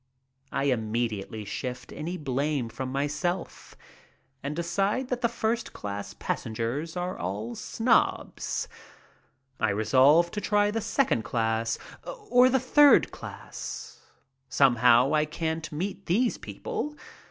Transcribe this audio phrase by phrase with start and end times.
[0.51, 3.75] I immediately shift any blame from myself
[4.41, 8.67] and decide that the first class passengers are all snobs.
[9.59, 11.77] I resolve to try the second class
[12.31, 13.99] or the third class.
[14.49, 16.95] Somehow I can't meet these people.